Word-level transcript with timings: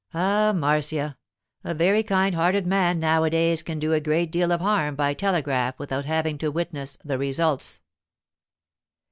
'Ah, 0.15 0.51
Marcia, 0.51 1.15
a 1.63 1.75
very 1.75 2.01
kind 2.01 2.33
hearted 2.33 2.65
man 2.65 2.99
nowadays 2.99 3.61
can 3.61 3.77
do 3.77 3.93
a 3.93 3.99
great 4.01 4.31
deal 4.31 4.51
of 4.51 4.59
harm 4.59 4.95
by 4.95 5.13
telegraph 5.13 5.77
without 5.77 6.05
having 6.05 6.39
to 6.39 6.49
witness 6.49 6.97
the 7.05 7.19
results. 7.19 7.81